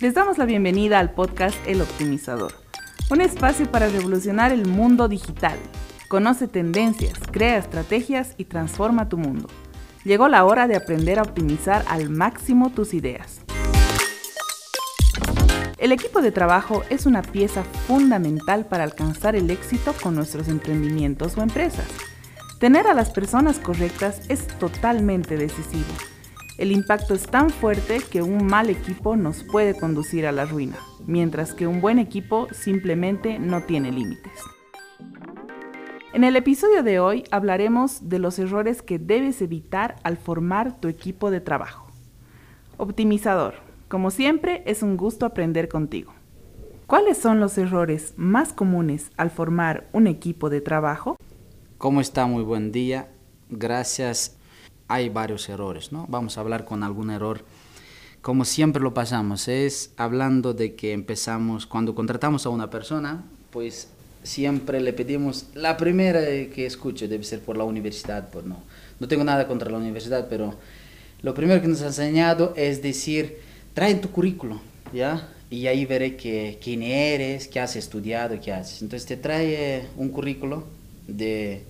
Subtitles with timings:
[0.00, 2.54] Les damos la bienvenida al podcast El Optimizador,
[3.10, 5.58] un espacio para revolucionar el mundo digital.
[6.08, 9.50] Conoce tendencias, crea estrategias y transforma tu mundo.
[10.04, 13.42] Llegó la hora de aprender a optimizar al máximo tus ideas.
[15.76, 21.36] El equipo de trabajo es una pieza fundamental para alcanzar el éxito con nuestros emprendimientos
[21.36, 21.88] o empresas.
[22.58, 26.09] Tener a las personas correctas es totalmente decisivo.
[26.60, 30.76] El impacto es tan fuerte que un mal equipo nos puede conducir a la ruina,
[31.06, 34.30] mientras que un buen equipo simplemente no tiene límites.
[36.12, 40.88] En el episodio de hoy hablaremos de los errores que debes evitar al formar tu
[40.88, 41.90] equipo de trabajo.
[42.76, 43.54] Optimizador,
[43.88, 46.12] como siempre es un gusto aprender contigo.
[46.86, 51.16] ¿Cuáles son los errores más comunes al formar un equipo de trabajo?
[51.78, 52.26] ¿Cómo está?
[52.26, 53.08] Muy buen día.
[53.48, 54.36] Gracias.
[54.90, 56.06] Hay varios errores, ¿no?
[56.08, 57.44] Vamos a hablar con algún error.
[58.22, 63.88] Como siempre lo pasamos, es hablando de que empezamos, cuando contratamos a una persona, pues
[64.24, 68.56] siempre le pedimos, la primera que escuche debe ser por la universidad, pues no.
[68.98, 70.56] No tengo nada contra la universidad, pero
[71.22, 73.38] lo primero que nos ha enseñado es decir,
[73.74, 74.60] trae tu currículo,
[74.92, 75.28] ¿ya?
[75.50, 78.82] Y ahí veré que, quién eres, qué has estudiado, qué haces.
[78.82, 80.64] Entonces te trae un currículo
[81.06, 81.62] de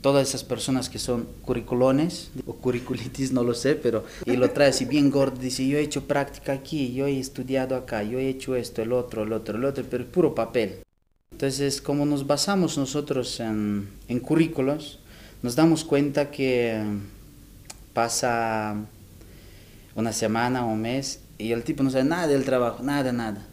[0.00, 4.68] todas esas personas que son curriculones o curriculitis, no lo sé, pero y lo trae
[4.68, 8.28] así bien gordo, dice, yo he hecho práctica aquí, yo he estudiado acá, yo he
[8.28, 10.80] hecho esto, el otro, el otro, el otro, pero puro papel.
[11.32, 14.98] Entonces, como nos basamos nosotros en, en currículos,
[15.42, 16.82] nos damos cuenta que
[17.92, 18.76] pasa
[19.94, 23.46] una semana un mes y el tipo no sabe nada del trabajo, nada, nada.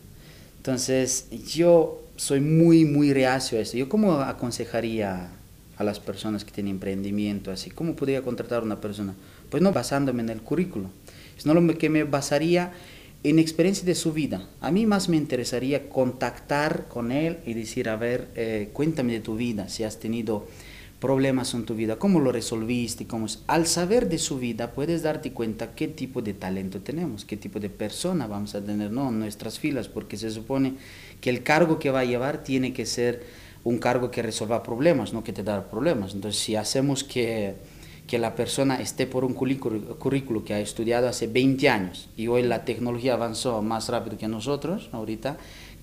[0.58, 3.78] Entonces, yo soy muy, muy reacio a eso.
[3.78, 5.30] ¿Yo cómo aconsejaría
[5.78, 7.70] a las personas que tienen emprendimiento así?
[7.70, 9.14] ¿Cómo podría contratar a una persona?
[9.50, 10.90] Pues no basándome en el currículo,
[11.38, 12.72] sino lo que me basaría
[13.24, 14.48] en experiencia de su vida.
[14.62, 19.20] A mí más me interesaría contactar con él y decir, a ver, eh, cuéntame de
[19.20, 20.48] tu vida, si has tenido
[21.00, 23.44] problemas en tu vida, cómo lo resolviste, cómo es.
[23.48, 27.60] Al saber de su vida puedes darte cuenta qué tipo de talento tenemos, qué tipo
[27.60, 29.10] de persona vamos a tener ¿no?
[29.10, 30.74] en nuestras filas, porque se supone
[31.20, 33.24] que el cargo que va a llevar tiene que ser
[33.66, 36.14] un cargo que resuelva problemas, no que te da problemas.
[36.14, 37.56] Entonces, si hacemos que,
[38.08, 42.44] que la persona esté por un currículo, que ha estudiado hace 20 años y hoy
[42.44, 45.38] la tecnología avanzó más rápido que nosotros, ahorita,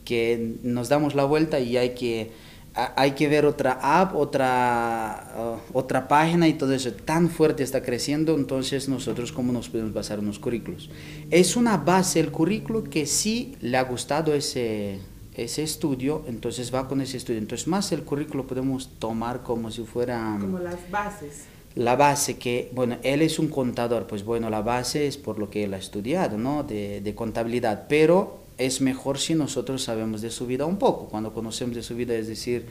[0.05, 2.31] que nos damos la vuelta y hay que,
[2.75, 6.93] hay que ver otra app, otra, uh, otra página y todo eso.
[6.93, 10.89] Tan fuerte está creciendo, entonces nosotros cómo nos podemos basar en los currículos.
[11.33, 15.01] Es una base el currículo que sí le ha gustado ese
[15.35, 17.39] ese estudio, entonces va con ese estudio.
[17.39, 20.37] Entonces, más el currículo podemos tomar como si fuera...
[20.41, 21.45] Como las bases.
[21.75, 25.49] La base que, bueno, él es un contador, pues bueno, la base es por lo
[25.49, 26.65] que él ha estudiado, ¿no?
[26.65, 31.09] De, de contabilidad, pero es mejor si nosotros sabemos de su vida un poco.
[31.09, 32.67] Cuando conocemos de su vida, es decir,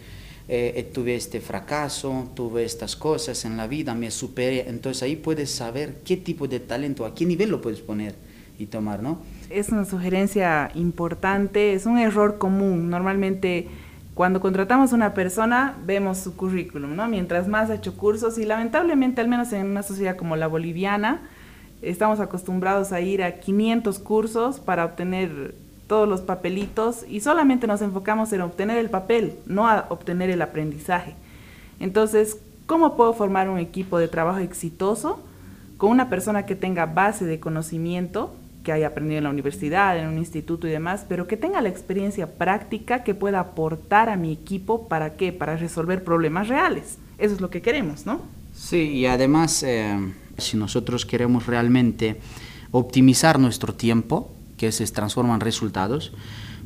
[0.47, 4.67] eh, tuve este fracaso, tuve estas cosas en la vida, me superé.
[4.67, 8.15] Entonces ahí puedes saber qué tipo de talento, a qué nivel lo puedes poner
[8.59, 9.19] y tomar, ¿no?
[9.51, 12.89] Es una sugerencia importante, es un error común.
[12.89, 13.67] Normalmente
[14.13, 17.07] cuando contratamos a una persona vemos su currículum, ¿no?
[17.07, 21.21] Mientras más ha hecho cursos y lamentablemente, al menos en una sociedad como la boliviana,
[21.81, 25.55] estamos acostumbrados a ir a 500 cursos para obtener
[25.87, 30.41] todos los papelitos y solamente nos enfocamos en obtener el papel, no a obtener el
[30.41, 31.15] aprendizaje.
[31.79, 35.21] Entonces, ¿cómo puedo formar un equipo de trabajo exitoso
[35.77, 38.33] con una persona que tenga base de conocimiento
[38.63, 41.69] que haya aprendido en la universidad, en un instituto y demás, pero que tenga la
[41.69, 46.97] experiencia práctica que pueda aportar a mi equipo para qué, para resolver problemas reales.
[47.17, 48.21] Eso es lo que queremos, ¿no?
[48.53, 49.97] Sí, y además, eh,
[50.37, 52.19] si nosotros queremos realmente
[52.71, 56.13] optimizar nuestro tiempo, que se transforma en resultados,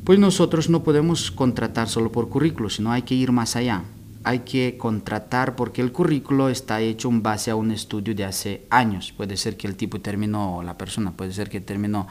[0.04, 3.84] pues nosotros no podemos contratar solo por currículo, sino hay que ir más allá
[4.26, 8.66] hay que contratar porque el currículo está hecho en base a un estudio de hace
[8.70, 9.12] años.
[9.16, 12.08] Puede ser que el tipo terminó, la persona, puede ser que terminó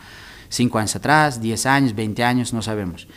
[0.47, 3.09] 5 años atrás, 10 años, 20 años, no sabemos.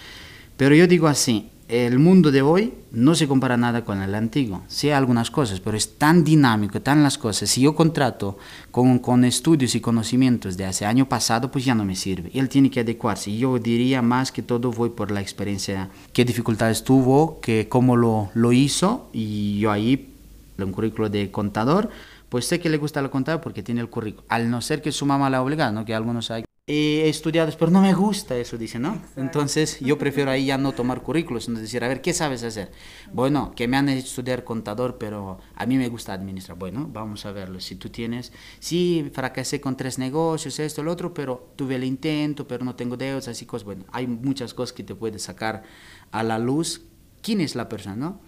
[0.56, 4.62] Pero yo digo así, el mundo de hoy no se compara nada con el antiguo.
[4.68, 7.50] Sí, algunas cosas, pero es tan dinámico, tan las cosas.
[7.50, 8.38] Si yo contrato
[8.70, 12.30] con, con estudios y conocimientos de hace año pasado, pues ya no me sirve.
[12.32, 13.36] Él tiene que adecuarse.
[13.36, 18.30] Yo diría más que todo voy por la experiencia, qué dificultades tuvo, que cómo lo,
[18.32, 20.14] lo hizo, y yo ahí,
[20.56, 21.90] un currículo de contador,
[22.30, 24.24] pues sé que le gusta el contador porque tiene el currículo.
[24.28, 25.84] Al no ser que su mamá la obliga, ¿no?
[25.84, 29.00] Que algunos hay he estudiado, pero no me gusta eso, dice, ¿no?
[29.16, 32.70] Entonces yo prefiero ahí ya no tomar currículos, sino decir, a ver, ¿qué sabes hacer?
[33.10, 36.58] Bueno, que me han hecho estudiar contador, pero a mí me gusta administrar.
[36.58, 37.58] Bueno, vamos a verlo.
[37.60, 42.46] Si tú tienes, sí, fracasé con tres negocios, esto, lo otro, pero tuve el intento,
[42.46, 43.64] pero no tengo deudas, así cosas.
[43.64, 45.62] Bueno, hay muchas cosas que te puedes sacar
[46.10, 46.82] a la luz
[47.22, 48.20] quién es la persona, ¿no?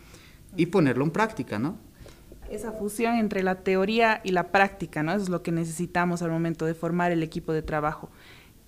[0.57, 1.77] Y ponerlo en práctica, ¿no?
[2.51, 5.13] Esa fusión entre la teoría y la práctica, ¿no?
[5.13, 8.11] Eso es lo que necesitamos al momento de formar el equipo de trabajo.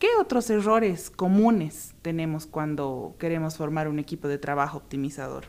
[0.02, 5.44] ¿Qué otros errores comunes tenemos cuando queremos formar un equipo de trabajo optimizador?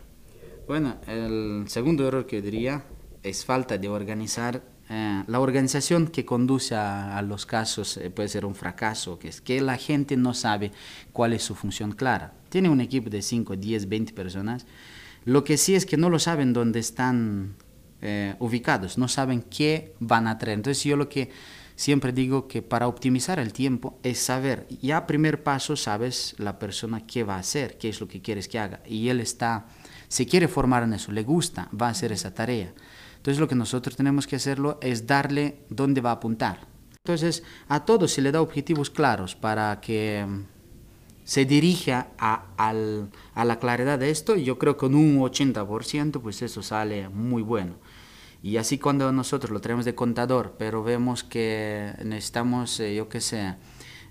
[0.67, 2.83] Bueno, el segundo error que diría
[3.23, 4.61] es falta de organizar.
[4.91, 9.41] Eh, la organización que conduce a, los casos eh, puede ser un fracaso, que es
[9.41, 10.71] que la gente no sabe
[11.13, 12.35] cuál es su función clara.
[12.49, 14.67] Tiene un equipo de 5, 10, 20 personas.
[15.25, 17.55] Lo que sí es que no lo saben dónde están
[18.03, 20.59] eh, ubicados, no saben qué van a traer.
[20.59, 21.31] Entonces yo lo que
[21.75, 27.05] siempre digo que para optimizar el tiempo es saber, ya primer paso sabes la persona
[27.05, 28.81] qué va a hacer, qué es lo que quieres que haga.
[28.85, 29.65] Y él está,
[30.07, 32.73] se quiere formar en eso, le gusta, va a hacer esa tarea.
[33.17, 36.67] Entonces lo que nosotros tenemos que hacerlo es darle dónde va a apuntar.
[37.05, 40.43] Entonces a todos se le da objetivos claros para que mm,
[41.23, 46.21] se dirija a, a la claridad de esto y yo creo que con un 80%
[46.21, 47.75] pues eso sale muy bueno.
[48.43, 53.21] Y así cuando nosotros lo traemos de contador, pero vemos que necesitamos, eh, yo qué
[53.21, 53.55] sé,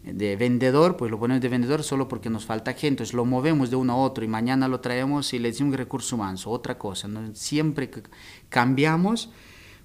[0.05, 3.69] de vendedor, pues lo ponemos de vendedor solo porque nos falta gente, entonces lo movemos
[3.69, 7.09] de uno a otro y mañana lo traemos y le decimos recurso humano, otra cosa,
[7.09, 7.35] ¿no?
[7.35, 8.05] siempre que
[8.49, 9.31] cambiamos,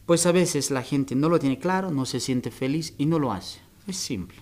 [0.05, 3.19] pues a veces la gente no lo tiene claro, no se siente feliz y no
[3.19, 4.37] lo hace, es simple.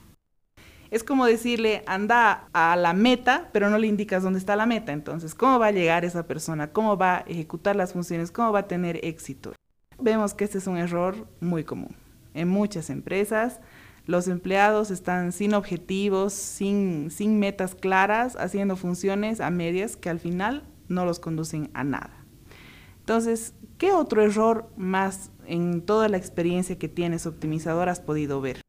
[0.92, 4.94] Es como decirle, anda a la meta, pero no le indicas dónde está la meta.
[4.94, 6.72] Entonces, ¿cómo va a llegar esa persona?
[6.72, 8.32] ¿Cómo va a ejecutar las funciones?
[8.32, 9.52] ¿Cómo va a tener éxito?
[10.00, 11.96] Vemos que este es un error muy común.
[12.34, 13.60] En muchas empresas,
[14.06, 20.20] los empleados están sin objetivos, sin, sin metas claras, haciendo funciones a medias que al
[20.20, 22.12] final no los conducen a nada.
[23.00, 28.62] Entonces, ¿qué otro error más en toda la experiencia que tienes optimizador has podido ver?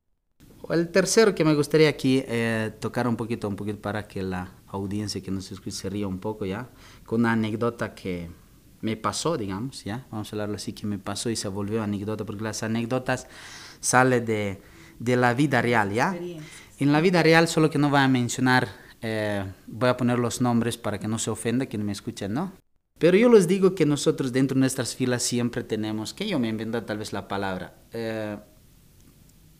[0.68, 4.52] El tercero que me gustaría aquí eh, tocar un poquito, un poquito para que la
[4.66, 6.68] audiencia que nos escuche se ría un poco ya,
[7.04, 8.28] con una anécdota que
[8.86, 10.06] me pasó, digamos, ¿ya?
[10.12, 13.26] Vamos a hablarlo así, que me pasó y se volvió anécdota, porque las anécdotas
[13.80, 14.62] salen de,
[15.00, 16.16] de la vida real, ¿ya?
[16.78, 18.68] En la vida real, solo que no voy a mencionar,
[19.02, 22.52] eh, voy a poner los nombres para que no se ofenda quien me escuche, ¿no?
[22.98, 26.48] Pero yo les digo que nosotros dentro de nuestras filas siempre tenemos, que yo me
[26.48, 28.38] invento tal vez la palabra, eh,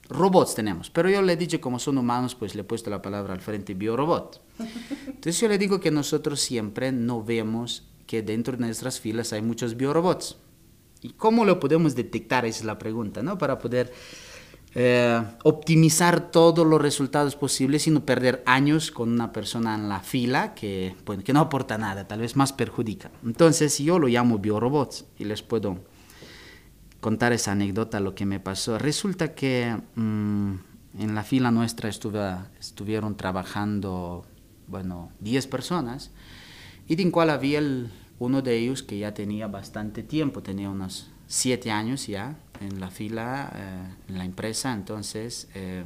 [0.08, 3.02] robots tenemos, pero yo le he dicho como son humanos, pues le he puesto la
[3.02, 4.40] palabra al frente, biorobot.
[5.06, 9.42] Entonces yo le digo que nosotros siempre no vemos que dentro de nuestras filas hay
[9.42, 10.36] muchos biorobots.
[11.02, 12.44] ¿Y cómo lo podemos detectar?
[12.46, 13.36] Esa es la pregunta, ¿no?
[13.38, 13.92] Para poder
[14.74, 20.54] eh, optimizar todos los resultados posibles no perder años con una persona en la fila
[20.54, 23.10] que, pues, que no aporta nada, tal vez más perjudica.
[23.24, 25.78] Entonces yo lo llamo biorobots y les puedo
[27.00, 28.78] contar esa anécdota, lo que me pasó.
[28.78, 30.54] Resulta que mm,
[30.98, 32.20] en la fila nuestra estuve,
[32.58, 34.26] estuvieron trabajando,
[34.66, 36.10] bueno, 10 personas
[36.88, 37.62] y en cual había
[38.18, 42.90] uno de ellos que ya tenía bastante tiempo, tenía unos siete años ya en la
[42.90, 45.84] fila, eh, en la empresa, entonces eh,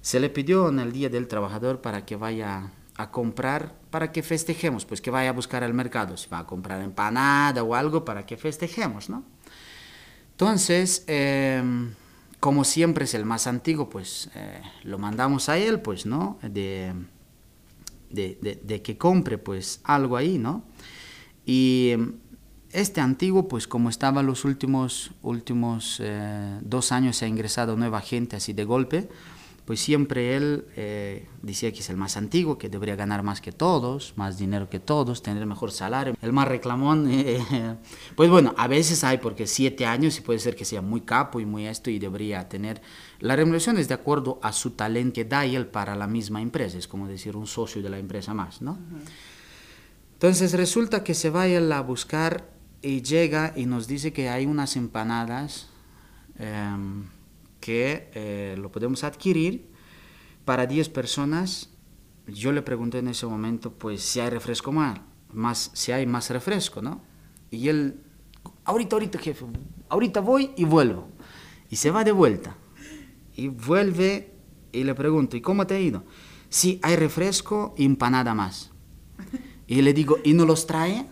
[0.00, 4.22] se le pidió en el Día del Trabajador para que vaya a comprar, para que
[4.22, 8.04] festejemos, pues que vaya a buscar al mercado, si va a comprar empanada o algo
[8.04, 9.24] para que festejemos, ¿no?
[10.32, 11.62] Entonces, eh,
[12.40, 14.30] como siempre es el más antiguo, pues
[14.84, 16.38] lo mandamos a él, pues, ¿no?
[16.42, 16.94] De,
[18.10, 20.64] de, que compre pues algo ahí, ¿no?
[21.46, 21.94] Y
[22.72, 28.00] este antiguo, pues como estaba los últimos, últimos eh, dos años, se ha ingresado nueva
[28.00, 29.08] gente así de golpe,
[29.64, 33.52] pues siempre él eh, decía que es el más antiguo, que debería ganar más que
[33.52, 37.10] todos, más dinero que todos, tener mejor salario, el más reclamón.
[37.20, 37.76] Eh,
[38.16, 41.38] pues bueno, a veces hay porque siete años y puede ser que sea muy capo
[41.38, 42.80] y muy esto y debería tener...
[43.20, 46.78] La remuneración es de acuerdo a su talento que da él para la misma empresa,
[46.78, 48.78] es como decir un socio de la empresa más, ¿no?
[50.14, 52.50] Entonces resulta que se va él a buscar
[52.82, 55.68] y llega y nos dice que hay unas empanadas.
[56.38, 57.06] Em,
[57.60, 59.70] que eh, lo podemos adquirir
[60.44, 61.70] para 10 personas.
[62.26, 65.00] Yo le pregunté en ese momento, pues si hay refresco más,
[65.32, 67.02] más si hay más refresco, ¿no?
[67.50, 68.00] Y él,
[68.64, 69.44] ahorita, ahorita, jefe,
[69.88, 71.08] ahorita voy y vuelvo.
[71.68, 72.56] Y se va de vuelta.
[73.36, 74.34] Y vuelve
[74.72, 76.04] y le pregunto, ¿y cómo te ha ido?
[76.48, 78.70] Sí, hay refresco y empanada más.
[79.66, 81.06] Y le digo, ¿y no los trae?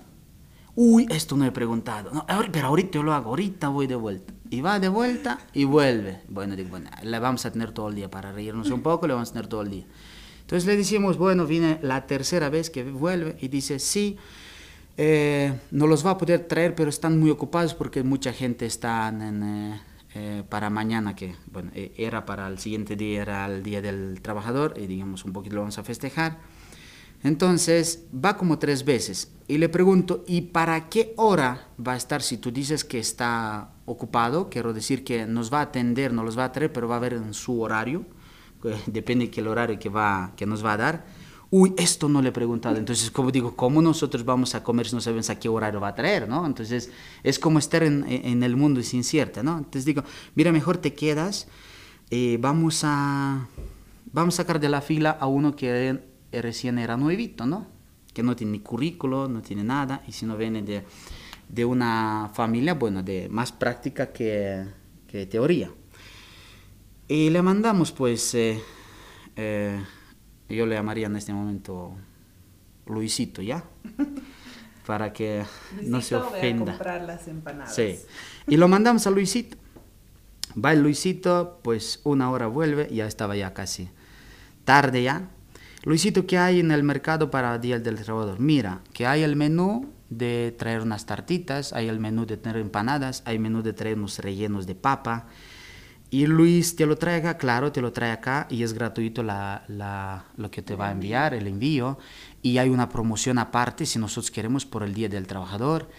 [0.75, 2.11] Uy, esto no he preguntado.
[2.13, 4.33] No, pero ahorita yo lo hago, ahorita voy de vuelta.
[4.51, 6.21] Y va de vuelta y vuelve.
[6.29, 9.15] Bueno, digo, bueno, le vamos a tener todo el día para reírnos un poco, le
[9.15, 9.85] vamos a tener todo el día.
[10.41, 14.17] Entonces le decimos, bueno, viene la tercera vez que vuelve y dice, sí,
[14.97, 19.13] eh, no los va a poder traer, pero están muy ocupados porque mucha gente está
[19.15, 19.81] eh,
[20.15, 24.75] eh, para mañana, que bueno, era para el siguiente día, era el Día del Trabajador,
[24.77, 26.39] y digamos un poquito lo vamos a festejar.
[27.23, 32.23] Entonces va como tres veces y le pregunto, ¿y para qué hora va a estar
[32.23, 34.49] si tú dices que está ocupado?
[34.51, 37.01] Quiero decir que nos va a atender, no los va a traer, pero va a
[37.01, 38.05] ver en su horario,
[38.87, 41.07] depende del horario que, va, que nos va a dar.
[41.51, 42.77] Uy, esto no le he preguntado.
[42.77, 45.89] Entonces, como digo, ¿cómo nosotros vamos a comer si no sabemos a qué horario va
[45.89, 46.29] a traer?
[46.29, 46.45] ¿no?
[46.45, 46.91] Entonces,
[47.23, 49.43] es como estar en, en el mundo es incierto.
[49.43, 49.57] ¿no?
[49.57, 50.05] Entonces digo,
[50.35, 51.49] mira, mejor te quedas,
[52.11, 53.49] eh, vamos, a,
[54.13, 56.01] vamos a sacar de la fila a uno que
[56.33, 57.67] recién era nuevito, ¿no?
[58.15, 60.85] Que no tiene ni currículo, no tiene nada, y si no viene de,
[61.49, 64.65] de una familia, bueno, de más práctica que,
[65.07, 65.71] que teoría.
[67.09, 68.63] Y le mandamos, pues, eh,
[69.37, 69.83] eh,
[70.49, 71.97] yo le llamaría en este momento
[72.87, 73.65] Luisito, ¿ya?
[74.87, 75.45] Para que
[75.83, 76.73] no se ofenda.
[76.73, 77.75] a comprar las empanadas.
[77.75, 77.99] Sí.
[78.47, 79.57] Y lo mandamos a Luisito.
[80.63, 83.91] Va el Luisito, pues una hora vuelve, ya estaba ya casi
[84.65, 85.29] tarde ya.
[85.85, 88.39] Luisito, ¿qué hay en el mercado para Día del Trabajador?
[88.41, 93.23] Mira, que hay el menú de traer unas tartitas, hay el menú de tener empanadas,
[93.27, 95.27] hay menú de traer unos rellenos de papa.
[96.11, 100.25] Y Luis te lo trae claro, te lo trae acá y es gratuito la, la,
[100.39, 101.99] lo que te va a enviar, el envío.
[102.41, 105.91] Y hay una promoción aparte si nosotros queremos por el Día del Trabajador.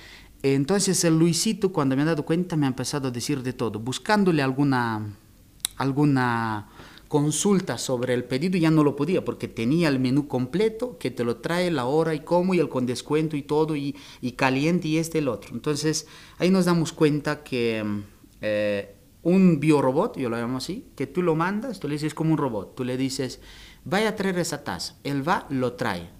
[0.41, 3.77] Entonces el Luisito, cuando me ha dado cuenta, me ha empezado a decir de todo,
[3.79, 5.05] buscándole alguna,
[5.77, 6.69] alguna
[7.09, 11.23] consulta sobre el pedido ya no lo podía porque tenía el menú completo que te
[11.23, 14.87] lo trae la hora y cómo y el con descuento y todo y, y caliente
[14.87, 15.55] y este el otro.
[15.55, 17.83] Entonces ahí nos damos cuenta que
[18.41, 22.31] eh, un biorobot, yo lo llamo así, que tú lo mandas, tú le dices como
[22.31, 23.41] un robot, tú le dices,
[23.83, 26.11] vaya a traer esa taza, él va, lo trae,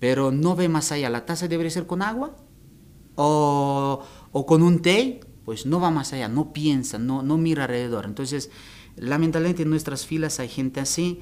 [0.00, 2.34] pero no ve más allá, la taza debería ser con agua
[3.16, 7.64] o, o con un té, pues no va más allá, no piensa, no, no mira
[7.64, 8.06] alrededor.
[8.06, 8.50] Entonces,
[8.96, 11.20] Lamentablemente en nuestras filas hay gente así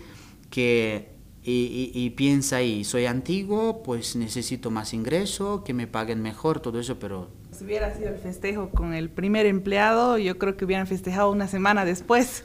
[0.50, 6.78] que y, piensa y soy antiguo, pues necesito más ingreso, que me paguen mejor, todo
[6.78, 7.30] eso, pero...
[7.50, 11.48] Si hubiera sido el festejo con el primer empleado, yo creo que hubieran festejado una
[11.48, 12.44] semana después.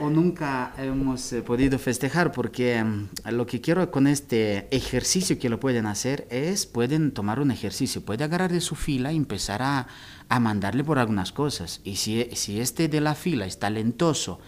[0.00, 5.48] O, nunca hemos eh, podido festejar porque mm, lo que quiero con este ejercicio que
[5.48, 9.62] lo pueden hacer es, pueden tomar un ejercicio, puede agarrar de su fila y empezar
[9.62, 9.86] a,
[10.30, 11.80] a mandarle por algunas cosas.
[11.84, 14.38] Y si, si este de la fila es talentoso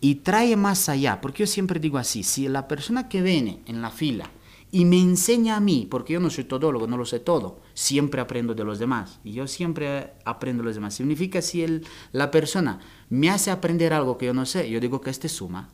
[0.00, 3.80] y trae más allá, porque yo siempre digo así, si la persona que viene en
[3.80, 4.30] la fila
[4.72, 8.20] y me enseña a mí, porque yo no soy todólogo, no lo sé todo, siempre
[8.20, 10.94] aprendo de los demás, y yo siempre aprendo de los demás.
[10.94, 15.00] Significa si el, la persona me hace aprender algo que yo no sé, yo digo
[15.00, 15.70] que este suma.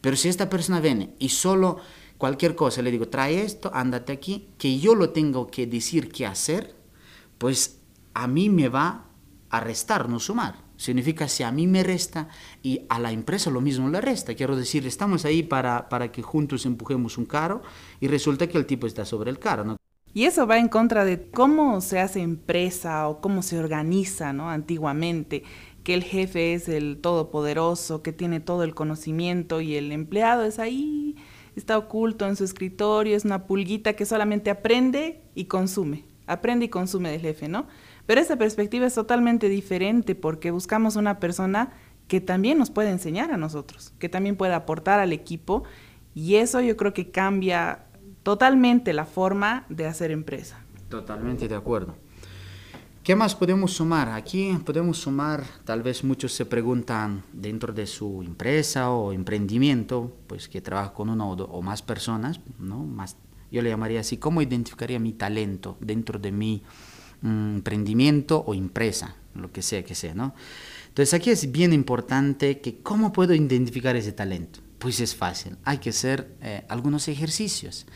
[0.00, 1.78] Pero si esta persona viene y solo
[2.16, 6.26] cualquier cosa le digo, trae esto, ándate aquí, que yo lo tengo que decir qué
[6.26, 6.76] hacer,
[7.38, 7.80] pues
[8.14, 9.06] a mí me va
[9.50, 10.64] a restar, no sumar.
[10.76, 12.28] Significa si a mí me resta
[12.62, 14.34] y a la empresa lo mismo le resta.
[14.34, 17.62] Quiero decir, estamos ahí para, para que juntos empujemos un carro
[18.00, 19.76] y resulta que el tipo está sobre el carro.
[20.12, 24.48] Y eso va en contra de cómo se hace empresa o cómo se organiza ¿no?
[24.48, 25.42] antiguamente,
[25.82, 30.58] que el jefe es el todopoderoso, que tiene todo el conocimiento y el empleado es
[30.58, 31.16] ahí,
[31.56, 36.68] está oculto en su escritorio, es una pulguita que solamente aprende y consume, aprende y
[36.68, 37.66] consume del jefe, ¿no?
[38.06, 41.72] Pero esa perspectiva es totalmente diferente porque buscamos una persona
[42.08, 45.64] que también nos puede enseñar a nosotros, que también puede aportar al equipo
[46.14, 47.86] y eso yo creo que cambia
[48.22, 50.60] totalmente la forma de hacer empresa.
[50.88, 51.96] Totalmente de acuerdo.
[53.02, 54.08] ¿Qué más podemos sumar?
[54.08, 60.48] Aquí podemos sumar, tal vez muchos se preguntan dentro de su empresa o emprendimiento, pues
[60.48, 62.78] que trabaja con una o, más personas, ¿no?
[62.78, 63.18] Más,
[63.50, 66.62] yo le llamaría así, ¿cómo identificaría mi talento dentro de mi
[67.24, 70.34] emprendimiento o empresa, lo que sea que sea, ¿no?
[70.88, 74.60] Entonces aquí es bien importante que cómo puedo identificar ese talento.
[74.78, 77.86] Pues es fácil, hay que hacer eh, algunos ejercicios.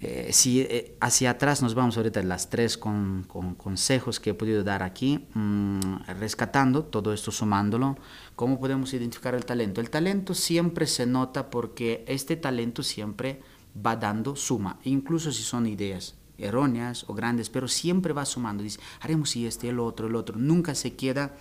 [0.00, 3.24] Eh, si eh, hacia atrás nos vamos ahorita las tres con,
[3.56, 7.96] consejos que he podido dar aquí, mm, rescatando todo esto, sumándolo,
[8.34, 9.80] ¿cómo podemos identificar el talento?
[9.80, 13.40] El talento siempre se nota porque este talento siempre
[13.74, 18.62] va dando suma, incluso si son ideas erróneas o grandes, pero siempre va sumando.
[18.62, 20.38] Dice, haremos y este, el otro, el otro.
[20.38, 21.36] Nunca se queda,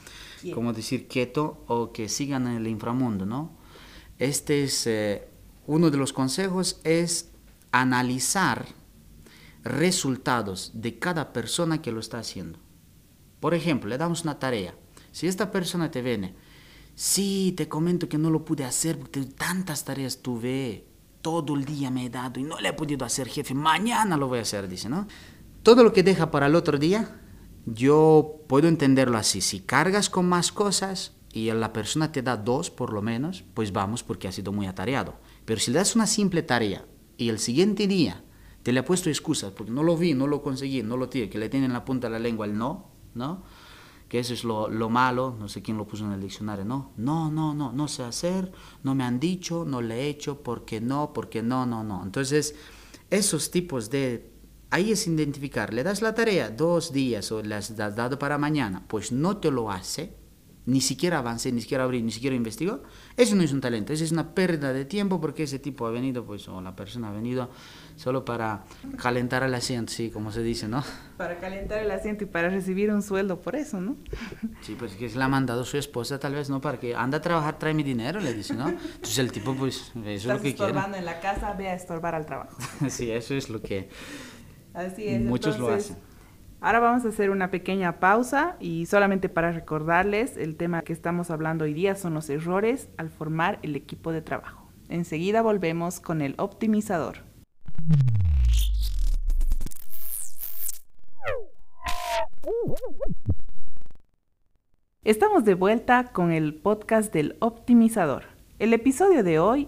[0.54, 3.58] como decir, quieto o que sigan en el inframundo, ¿no?
[4.20, 5.28] Este es eh,
[5.68, 7.32] uno de los consejos, es
[7.72, 8.68] analizar
[9.64, 12.60] resultados de cada persona que lo está haciendo.
[13.40, 14.76] Por ejemplo, le damos una tarea.
[15.12, 16.36] Si esta persona te viene,
[16.96, 20.86] sí, te comento que no lo pude hacer porque tantas tareas tuve,
[21.22, 24.28] todo el día me he dado y no le he podido hacer, jefe, mañana lo
[24.28, 25.08] voy a hacer, dice, ¿no?
[25.64, 27.22] Todo lo que deja para el otro día,
[27.66, 29.42] yo puedo entenderlo así.
[29.42, 33.72] Si cargas con más cosas y la persona te da dos por lo menos, pues
[33.72, 35.16] vamos porque ha sido muy atareado.
[35.46, 36.86] Pero si le das una simple tarea
[37.18, 38.24] y el siguiente día
[38.64, 41.30] te le ha puesto excusas porque no lo vi, no lo conseguí, no lo tiene,
[41.30, 43.44] que le tiene en la punta de la lengua el no, ¿no?
[44.12, 46.92] Que eso es lo, lo, malo, no sé quién lo puso en el diccionario, no,
[46.98, 48.52] no, no, no, no sé hacer,
[48.84, 52.04] no me han dicho, no le he hecho, porque no, porque no, no, no.
[52.04, 52.54] Entonces,
[53.10, 54.30] esos tipos de...
[54.70, 58.84] Ahí es identificar, le das la tarea dos días o le has dado para mañana,
[58.90, 60.14] pues no te lo hace,
[60.66, 62.84] ni siquiera avancé, ni siquiera abrí, ni siquiera investigó,
[63.18, 65.92] eso no es un talento, eso es una pérdida de tiempo porque ese tipo ha
[65.92, 67.50] venido, pues, o la persona ha venido
[67.96, 68.64] solo para
[68.98, 70.84] calentar el asiento, sí, como se dice, ¿no?
[71.18, 73.96] Para calentar el asiento y para recibir un sueldo por eso, ¿no?
[74.62, 76.62] Sí, pues que se la ha mandado su esposa tal vez, ¿no?
[76.62, 78.70] Para que anda a trabajar, trae mi dinero, le dice, ¿no?
[78.70, 80.72] Entonces el tipo, pues, eso es lo que quiere.
[80.72, 82.56] estorbando en la casa, ve a estorbar al trabajo.
[82.90, 83.90] sí, eso es lo que
[84.74, 85.98] Así es, muchos lo hacen.
[86.64, 91.32] Ahora vamos a hacer una pequeña pausa y solamente para recordarles, el tema que estamos
[91.32, 94.70] hablando hoy día son los errores al formar el equipo de trabajo.
[94.88, 97.18] Enseguida volvemos con el optimizador.
[105.04, 108.26] Estamos de vuelta con el podcast del optimizador.
[108.60, 109.68] El episodio de hoy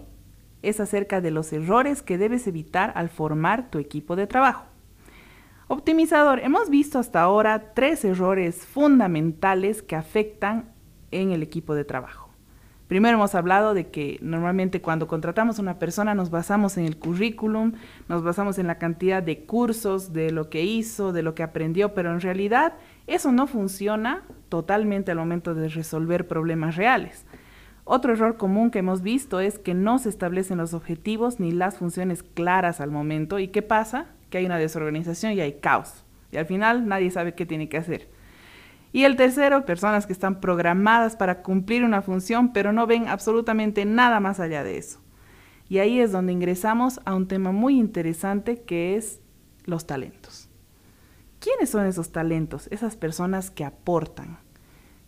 [0.62, 4.73] es acerca de los errores que debes evitar al formar tu equipo de trabajo.
[5.66, 10.74] Optimizador, hemos visto hasta ahora tres errores fundamentales que afectan
[11.10, 12.28] en el equipo de trabajo.
[12.86, 16.98] Primero hemos hablado de que normalmente cuando contratamos a una persona nos basamos en el
[16.98, 17.72] currículum,
[18.10, 21.94] nos basamos en la cantidad de cursos, de lo que hizo, de lo que aprendió,
[21.94, 22.74] pero en realidad
[23.06, 27.24] eso no funciona totalmente al momento de resolver problemas reales.
[27.84, 31.78] Otro error común que hemos visto es que no se establecen los objetivos ni las
[31.78, 33.38] funciones claras al momento.
[33.38, 34.08] ¿Y qué pasa?
[34.34, 36.02] Que hay una desorganización y hay caos.
[36.32, 38.08] Y al final nadie sabe qué tiene que hacer.
[38.90, 43.84] Y el tercero, personas que están programadas para cumplir una función, pero no ven absolutamente
[43.84, 44.98] nada más allá de eso.
[45.68, 49.20] Y ahí es donde ingresamos a un tema muy interesante que es
[49.66, 50.48] los talentos.
[51.38, 52.66] ¿Quiénes son esos talentos?
[52.72, 54.38] Esas personas que aportan,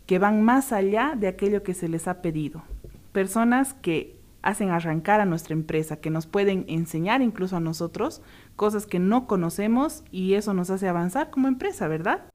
[0.05, 2.63] que van más allá de aquello que se les ha pedido.
[3.11, 8.21] Personas que hacen arrancar a nuestra empresa, que nos pueden enseñar incluso a nosotros
[8.57, 12.29] cosas que no conocemos y eso nos hace avanzar como empresa, ¿verdad?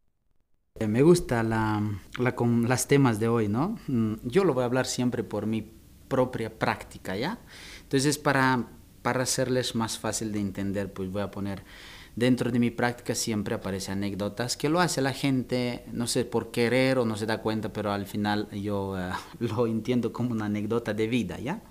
[0.78, 1.82] Eh, Me gusta la,
[2.18, 3.78] la, con las temas de hoy, ¿no?
[3.88, 5.62] Mm, Yo lo voy a hablar siempre por mi
[6.08, 7.38] propia práctica, ¿ya?
[7.82, 8.66] Entonces, para,
[9.02, 11.64] para hacerles más fácil de entender, pues voy a poner,
[12.16, 16.50] dentro de mi práctica siempre aparecen anécdotas que lo hace la gente, no sé, por
[16.50, 20.46] querer o no se da cuenta, pero al final yo eh, lo entiendo como una
[20.46, 21.62] anécdota de vida, ¿ya?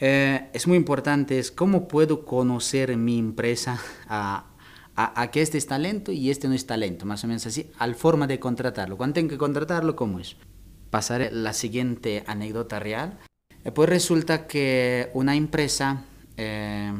[0.00, 4.46] Eh, es muy importante, es cómo puedo conocer mi empresa a,
[4.96, 7.70] a, a, que este es talento y este no es talento, más o menos así,
[7.78, 8.96] al forma de contratarlo.
[8.96, 10.36] Cuando tengo que contratarlo, ¿cómo es?
[10.88, 13.18] Pasaré la siguiente anécdota real.
[13.64, 16.04] Eh, pues resulta que una empresa
[16.38, 16.92] eh,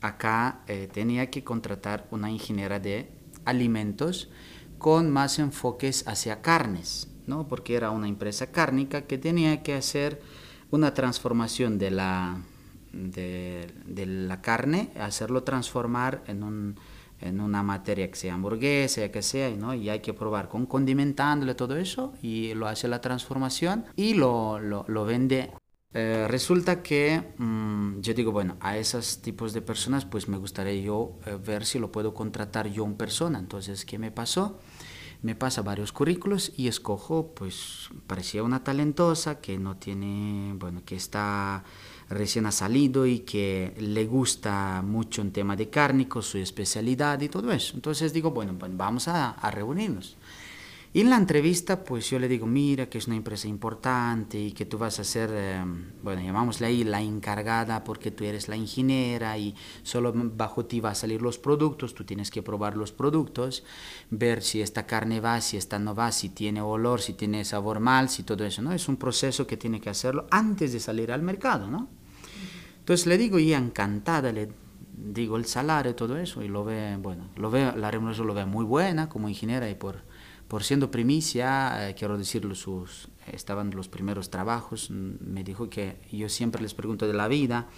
[0.00, 3.10] acá eh, tenía que contratar una ingeniera de
[3.44, 4.28] alimentos
[4.78, 7.48] con más enfoques hacia carnes, ¿no?
[7.48, 10.20] porque era una empresa cárnica que tenía que hacer
[10.70, 12.42] una transformación de la,
[12.92, 16.76] de, la carne, hacerlo transformar en, un,
[17.20, 19.74] en una materia que sea hamburguesa, que sea, ¿no?
[19.74, 24.58] y hay que probar con condimentándole todo eso, y lo hace la transformación y lo,
[24.60, 25.50] lo, vende.
[25.94, 30.82] Eh, resulta que mmm, yo digo, bueno, a esos tipos de personas pues me gustaría
[30.82, 33.38] yo eh, ver si lo puedo contratar yo en persona.
[33.38, 34.58] Entonces, ¿qué me pasó?
[35.22, 40.96] Me pasa varios currículos y escojo, pues parecía una talentosa que no tiene, bueno, que
[40.96, 41.64] está
[42.08, 47.28] recién ha salido y que le gusta mucho un tema de cárnicos, su especialidad y
[47.28, 47.74] todo eso.
[47.74, 50.16] Entonces digo, bueno, vamos a reunirnos.
[50.94, 54.52] Y en la entrevista, pues yo le digo, mira, que es una empresa importante y
[54.52, 55.62] que tú vas a ser, eh,
[56.02, 60.90] bueno, llamámosle ahí la encargada porque tú eres la ingeniera y solo bajo ti va
[60.90, 63.64] a salir los productos, tú tienes que probar los productos,
[64.10, 67.80] ver si esta carne va, si esta no va, si tiene olor, si tiene sabor
[67.80, 68.72] mal, si todo eso, ¿no?
[68.72, 71.90] Es un proceso que tiene que hacerlo antes de salir al mercado, ¿no?
[72.78, 74.48] Entonces le digo, y encantada, le
[74.96, 78.46] digo el salario todo eso, y lo ve, bueno, lo ve, la remuneración lo ve
[78.46, 80.07] muy buena como ingeniera y por
[80.48, 86.28] por siendo primicia, eh, quiero decirlo, sus, estaban los primeros trabajos, me dijo que yo
[86.30, 87.68] siempre les pregunto de la vida,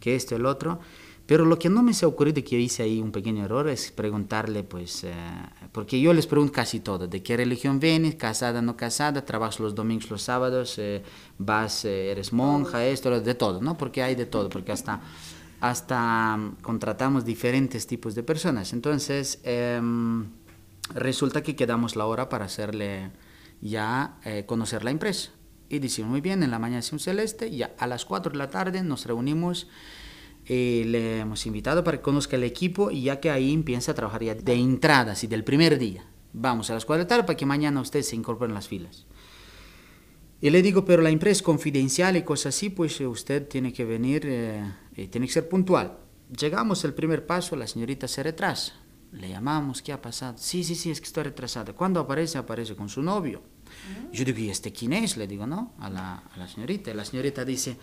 [0.00, 0.80] que esto, el otro,
[1.26, 3.90] Pero lo que no me se ha ocurrido que hice ahí un pequeño error es
[3.90, 5.14] preguntarle, pues, eh,
[5.72, 9.74] porque yo les pregunto casi todo, de qué religión vienes, casada, no casada, trabajas los
[9.74, 11.02] domingos, los sábados, eh,
[11.38, 13.78] vas, eres monja, esto, de todo, ¿no?
[13.78, 15.00] Porque hay de todo, porque hasta,
[15.60, 18.74] hasta mm, contratamos diferentes tipos de personas.
[18.74, 20.26] Entonces, em,
[20.92, 23.10] resulta que quedamos la hora para hacerle
[23.60, 25.30] ya conocer la empresa.
[25.68, 28.38] Y decimos, muy bien, en la mañana es un celeste, y a las 4 de
[28.38, 29.68] la tarde nos reunimos
[30.46, 33.94] eh, le hemos invitado para que conozca el equipo y ya que ahí empieza a
[33.94, 36.04] trabajar ya de entrada, así del primer día.
[36.32, 38.68] Vamos a las 4 de la tarde para que mañana usted se incorpore en las
[38.68, 39.06] filas.
[40.40, 43.72] Y le digo, pero la empresa es confidencial y cosas así, pues eh, usted tiene
[43.72, 45.98] que venir, eh, tiene que ser puntual.
[46.38, 48.74] Llegamos el primer paso, la señorita se retrasa.
[49.14, 50.34] Le llamamos, ¿qué ha pasado?
[50.38, 51.72] Sí, sí, sí, es que estoy retrasada.
[51.72, 52.36] ¿Cuándo aparece?
[52.36, 53.42] Aparece con su novio.
[54.12, 55.16] Yo digo, ¿y este quién es?
[55.16, 55.72] Le digo, ¿no?
[55.78, 56.90] A la, a la señorita.
[56.90, 57.76] Y la señorita dice,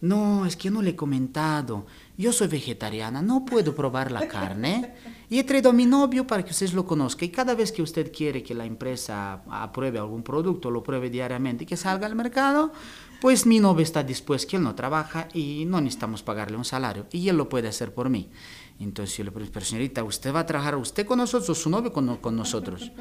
[0.00, 1.86] no, es que no le he comentado.
[2.16, 4.94] Yo soy vegetariana, no puedo probar la carne.
[5.28, 7.24] Y he traído a mi novio para que usted lo conozca.
[7.24, 11.64] Y cada vez que usted quiere que la empresa apruebe algún producto, lo pruebe diariamente
[11.64, 12.72] y que salga al mercado,
[13.20, 17.06] pues mi novio está dispuesto, que él no trabaja y no necesitamos pagarle un salario.
[17.10, 18.30] Y él lo puede hacer por mí.
[18.78, 21.70] Entonces yo le pregunto, pero señorita, ¿usted va a trabajar usted con nosotros o su
[21.70, 22.92] novio con, con nosotros?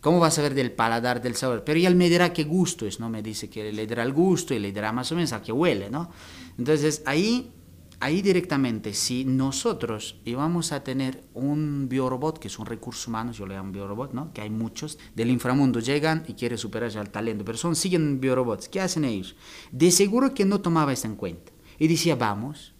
[0.00, 1.64] ¿Cómo va a saber del paladar, del sabor?
[1.64, 3.10] Pero él me dirá qué gusto es, ¿no?
[3.10, 5.50] Me dice que le dará el gusto y le dirá más o menos a qué
[5.50, 6.10] huele, ¿no?
[6.56, 7.52] Entonces ahí,
[7.98, 13.44] ahí directamente, si nosotros íbamos a tener un biorobot, que es un recurso humano, yo
[13.44, 14.32] le llamo biorobot, ¿no?
[14.32, 18.68] Que hay muchos del inframundo, llegan y quieren superarse al talento, pero son, siguen biorobots.
[18.68, 19.34] ¿Qué hacen ellos?
[19.72, 21.50] De seguro que no tomaba esto en cuenta.
[21.76, 22.72] Y decía, vamos,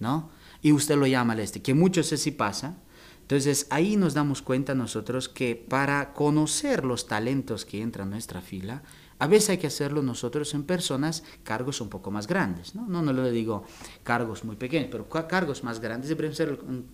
[0.00, 0.30] ¿no?
[0.64, 2.78] Y usted lo llama al este, que muchos así pasa.
[3.20, 8.40] Entonces ahí nos damos cuenta nosotros que para conocer los talentos que entran en nuestra
[8.40, 8.82] fila,
[9.18, 12.86] a veces hay que hacerlo nosotros en personas, cargos un poco más grandes, ¿no?
[12.86, 13.64] No, no le digo
[14.02, 16.40] cargos muy pequeños, pero cargos más grandes, debemos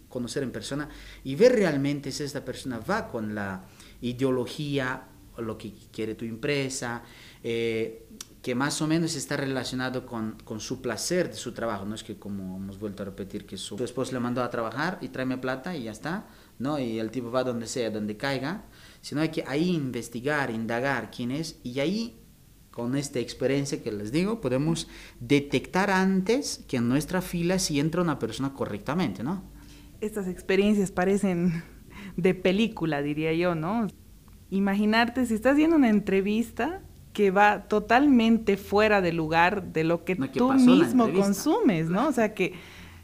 [0.09, 0.88] conocer en persona
[1.22, 3.64] y ver realmente si esta persona va con la
[4.00, 5.04] ideología,
[5.38, 7.04] lo que quiere tu empresa,
[7.42, 8.09] eh,
[8.42, 11.85] que más o menos está relacionado con, con, su placer de su trabajo.
[11.85, 14.98] No es que como hemos vuelto a repetir que su, esposo le mandó a trabajar
[15.03, 16.26] y tráeme plata y ya está,
[16.59, 16.79] ¿no?
[16.79, 18.64] Y el tipo va donde sea, donde caiga,
[19.03, 22.16] sino hay que ahí investigar, indagar quién es y ahí
[22.70, 28.00] con esta experiencia que les digo, podemos detectar antes que en nuestra fila si entra
[28.00, 29.42] una persona correctamente, ¿no?
[30.00, 31.62] Estas experiencias parecen
[32.16, 33.88] de película, diría yo, ¿no?
[34.48, 36.81] Imaginarte si estás viendo una entrevista
[37.12, 42.09] que va totalmente fuera de lugar de lo que tú mismo consumes, ¿no?
[42.09, 42.55] O sea que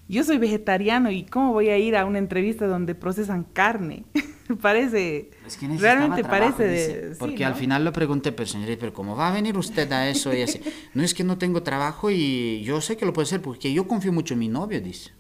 [0.09, 4.05] yo soy vegetariano y cómo voy a ir a una entrevista donde procesan carne.
[4.63, 5.31] parece,
[5.79, 9.59] realmente parece de, porque al final lo pregunté, pero señorita, pero cómo va a venir
[9.59, 10.61] usted a eso y así.
[10.95, 13.89] no es que no tengo trabajo y yo sé que lo puede hacer porque yo
[13.89, 15.11] confío mucho en mi novio, dice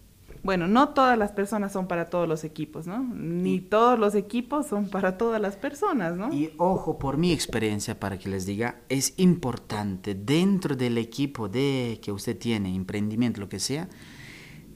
[0.46, 3.02] bueno, no todas las personas son para todos los equipos, ¿no?
[3.02, 6.32] Ni todos los equipos son para todas las personas, ¿no?
[6.32, 11.98] Y ojo, por mi experiencia, para que les diga, es importante dentro del equipo de
[12.00, 13.88] que usted tiene, emprendimiento, lo que sea,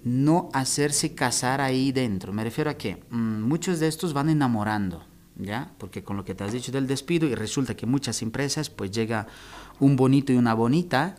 [0.03, 2.33] no hacerse casar ahí dentro.
[2.33, 5.05] Me refiero a que mm, muchos de estos van enamorando,
[5.37, 5.73] ¿ya?
[5.79, 8.91] Porque con lo que te has dicho del despido y resulta que muchas empresas, pues
[8.91, 9.29] llega
[9.79, 11.15] un bonito y una bonita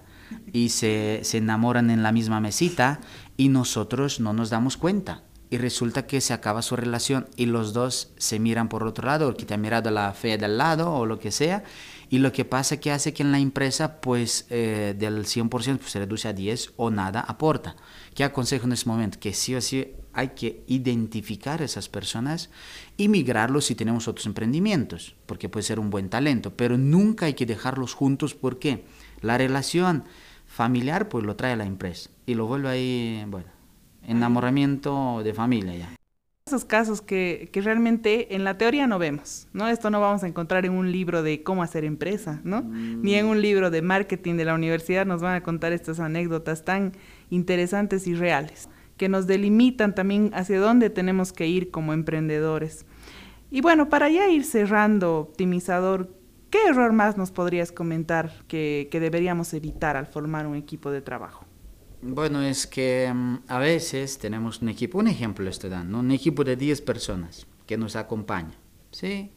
[0.54, 3.00] y se, se enamoran en la misma mesita
[3.38, 5.24] y nosotros no nos damos cuenta.
[5.50, 9.28] Y resulta que se acaba su relación y los dos se miran por otro lado,
[9.28, 11.64] o que te ha mirado la fea del lado o lo que sea.
[12.10, 15.92] Y lo que pasa que hace que en la empresa, pues eh, del 100% pues,
[15.92, 17.76] se reduce a 10 o nada aporta.
[18.14, 19.20] ¿Qué aconsejo en ese momento?
[19.20, 22.50] Que sí o sí hay que identificar a esas personas
[22.98, 27.34] y migrarlos si tenemos otros emprendimientos, porque puede ser un buen talento, pero nunca hay
[27.34, 28.86] que dejarlos juntos porque
[29.22, 30.04] la relación
[30.46, 33.48] familiar pues lo trae a la empresa y lo vuelve ahí, bueno,
[34.06, 35.90] enamoramiento de familia ya.
[36.48, 39.70] Esos casos que, que, realmente en la teoría no vemos, ¿no?
[39.70, 42.64] Esto no vamos a encontrar en un libro de cómo hacer empresa, ¿no?
[42.64, 43.04] Mm.
[43.04, 46.66] Ni en un libro de marketing de la universidad nos van a contar estas anécdotas
[46.66, 46.94] tan
[47.30, 52.86] interesantes y reales, que nos delimitan también hacia dónde tenemos que ir como emprendedores.
[53.52, 56.10] Y bueno, para ya ir cerrando, optimizador,
[56.52, 61.46] ¿Qué error más nos podrías comentar que, deberíamos evitar al formar un equipo de trabajo?
[62.02, 66.44] Bueno, es que mm, a veces tenemos un equipo, un ejemplo estoy dando, un equipo
[66.44, 68.54] de 10 personas que nos acompaña,
[68.92, 69.32] ¿sí?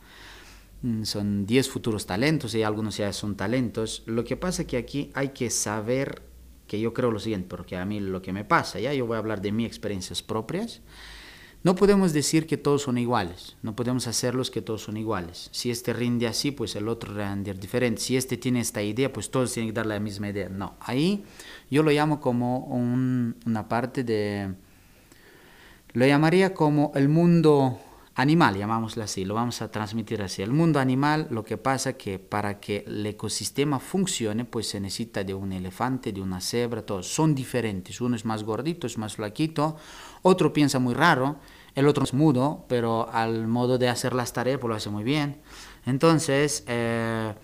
[0.83, 4.03] Mm, son 10 futuros talentos y algunos ya son talentos.
[4.07, 6.21] Lo que pasa es que aquí hay que saber
[6.67, 9.15] que yo creo lo siguiente, porque a mí lo que me pasa, ya yo voy
[9.15, 10.83] a hablar de mis experiencias propias,
[11.65, 15.49] no podemos decir que todos son iguales, no podemos hacerlos que todos son iguales.
[15.51, 18.03] Si este rinde así, pues el otro rinde diferente.
[18.03, 20.51] Si este tiene esta idea, pues todos tienen que dar la misma idea.
[20.51, 21.25] No, ahí
[21.71, 24.55] yo lo llamo como una parte de,
[25.95, 27.81] Lo llamaría como el mundo
[28.15, 30.43] animal, llamámoslo así, lo vamos a transmitir así.
[30.43, 35.25] El mundo animal, lo que pasa que para que el ecosistema funcione, pues se necesita
[35.25, 38.01] de un elefante, de una cebra, todos son diferentes.
[38.01, 39.77] Uno es más gordito, es más flaquito,
[40.25, 41.37] otro piensa muy raro,
[41.75, 45.05] el otro es mudo, pero al modo de hacer las tareas pues lo hace muy
[45.05, 45.43] bien.
[45.85, 47.35] Entonces, eh,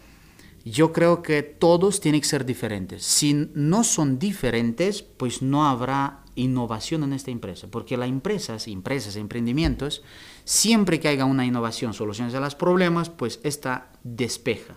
[0.64, 3.04] yo creo que todos tienen que ser diferentes.
[3.04, 9.16] Si no son diferentes, pues no habrá innovación en esta empresa, porque las empresas, empresas,
[9.16, 10.02] emprendimientos,
[10.44, 14.76] siempre que haya una innovación, soluciones a los problemas, pues esta despeja.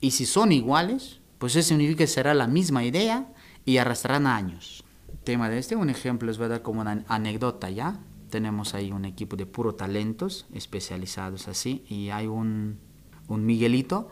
[0.00, 3.28] Y si son iguales, pues eso significa que será la misma idea
[3.66, 4.85] y arrastrarán años.
[5.26, 8.00] Tema de este, un ejemplo a dar como una anécdota ya.
[8.30, 12.78] Tenemos ahí un equipo de puro talentos especializados así y hay un,
[13.28, 14.08] un Miguelito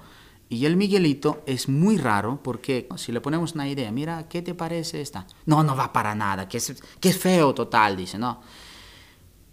[0.48, 4.54] y el Miguelito es muy raro porque si le ponemos una idea, mira, ¿qué te
[4.54, 5.26] parece esta?
[5.46, 8.40] No, no va para nada, que es, que es feo total, dice, no.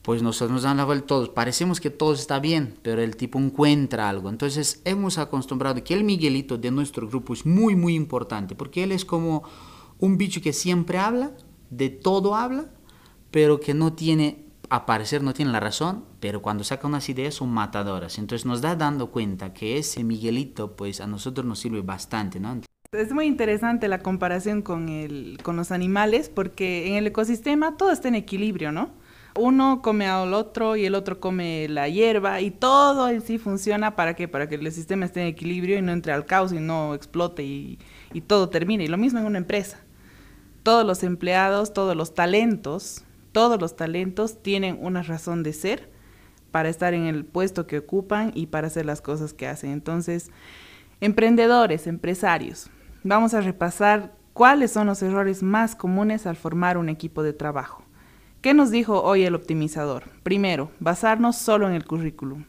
[0.01, 3.37] Pues nosotros nos dan la vuelta todos, parecemos que todo está bien, pero el tipo
[3.37, 4.29] encuentra algo.
[4.29, 8.91] Entonces hemos acostumbrado que el Miguelito de nuestro grupo es muy, muy importante, porque él
[8.91, 9.43] es como
[9.99, 11.31] un bicho que siempre habla,
[11.71, 12.67] de todo habla,
[13.31, 17.49] pero que no tiene aparecer no tiene la razón, pero cuando saca unas ideas son
[17.49, 18.17] matadoras.
[18.17, 22.61] Entonces nos da dando cuenta que ese Miguelito, pues a nosotros nos sirve bastante, ¿no?
[22.93, 27.91] Es muy interesante la comparación con, el, con los animales, porque en el ecosistema todo
[27.91, 28.91] está en equilibrio, ¿no?
[29.37, 33.95] Uno come al otro y el otro come la hierba y todo en sí funciona
[33.95, 36.59] para que para que el sistema esté en equilibrio y no entre al caos y
[36.59, 37.79] no explote y,
[38.13, 38.85] y todo termine.
[38.85, 39.79] Y lo mismo en una empresa.
[40.63, 45.89] Todos los empleados, todos los talentos todos los talentos tienen una razón de ser
[46.51, 49.71] para estar en el puesto que ocupan y para hacer las cosas que hacen.
[49.71, 50.29] Entonces,
[50.99, 52.69] emprendedores, empresarios,
[53.03, 57.83] vamos a repasar cuáles son los errores más comunes al formar un equipo de trabajo.
[58.41, 60.03] ¿Qué nos dijo hoy el optimizador?
[60.23, 62.45] Primero, basarnos solo en el currículum.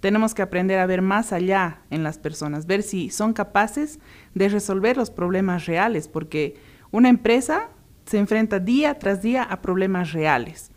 [0.00, 3.98] Tenemos que aprender a ver más allá en las personas, ver si son capaces
[4.34, 6.56] de resolver los problemas reales, porque
[6.90, 7.68] una empresa
[8.06, 10.70] se enfrenta día tras día a problemas reales,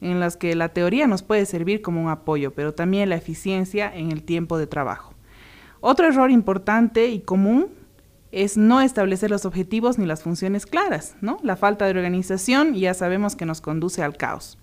[0.00, 3.94] en los que la teoría nos puede servir como un apoyo, pero también la eficiencia
[3.94, 5.14] en el tiempo de trabajo.
[5.80, 7.68] Otro error importante y común
[8.32, 11.38] es no establecer los objetivos ni las funciones claras, ¿no?
[11.42, 14.58] La falta de organización ya sabemos que nos conduce al caos.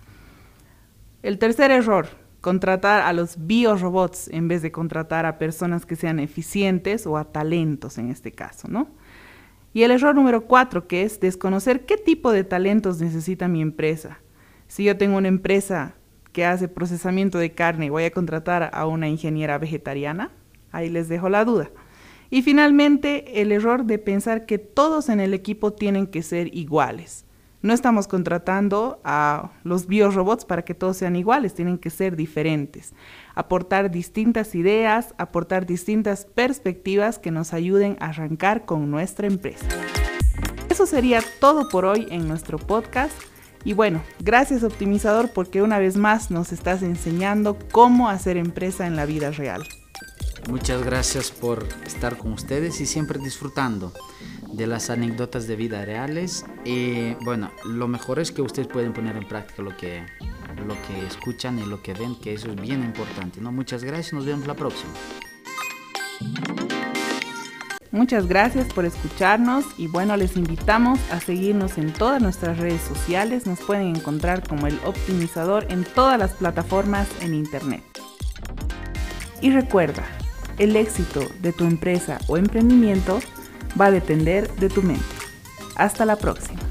[1.21, 2.07] El tercer error,
[2.41, 7.25] contratar a los biorobots en vez de contratar a personas que sean eficientes o a
[7.25, 8.87] talentos en este caso, ¿no?
[9.77, 14.17] Y el error número cuatro, que es desconocer qué tipo de talentos necesita mi empresa.
[14.65, 15.93] Si yo tengo una empresa
[16.31, 20.31] que hace procesamiento de carne y voy a contratar a una ingeniera vegetariana,
[20.71, 21.69] ahí les dejo la duda.
[22.31, 27.26] Y finalmente, el error de pensar que todos en el equipo tienen que ser iguales.
[27.63, 32.93] No estamos contratando a los biorobots para que todos sean iguales, tienen que ser diferentes.
[33.33, 39.65] Aportar distintas ideas, aportar distintas perspectivas que nos ayuden a arrancar con nuestra empresa.
[40.69, 43.13] Eso sería todo por hoy en nuestro podcast.
[43.65, 48.95] Y bueno, gracias optimizador porque una vez más nos estás enseñando cómo hacer empresa en
[48.95, 49.63] la vida real.
[50.47, 53.91] Muchas gracias por estar con ustedes y siempre disfrutando
[54.57, 56.45] de las anécdotas de vida reales.
[56.65, 60.03] Y bueno, lo mejor es que ustedes pueden poner en práctica lo que,
[60.65, 63.39] lo que escuchan y lo que ven, que eso es bien importante.
[63.39, 63.51] ¿no?
[63.51, 64.91] Muchas gracias, nos vemos la próxima.
[67.91, 73.45] Muchas gracias por escucharnos y bueno, les invitamos a seguirnos en todas nuestras redes sociales.
[73.45, 77.83] Nos pueden encontrar como el optimizador en todas las plataformas en Internet.
[79.41, 80.03] Y recuerda,
[80.57, 83.19] el éxito de tu empresa o emprendimiento
[83.79, 85.03] va a depender de tu mente.
[85.75, 86.66] Hasta la próxima.